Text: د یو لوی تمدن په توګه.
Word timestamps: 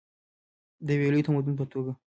د 0.85 0.87
یو 0.97 1.11
لوی 1.13 1.25
تمدن 1.27 1.53
په 1.59 1.65
توګه. 1.71 1.91